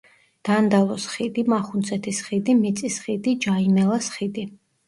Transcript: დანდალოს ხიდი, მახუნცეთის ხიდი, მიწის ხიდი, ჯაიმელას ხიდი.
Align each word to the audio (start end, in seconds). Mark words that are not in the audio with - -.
დანდალოს 0.47 1.05
ხიდი, 1.15 1.43
მახუნცეთის 1.53 2.23
ხიდი, 2.31 2.57
მიწის 2.65 2.99
ხიდი, 3.05 3.37
ჯაიმელას 3.47 4.13
ხიდი. 4.17 4.49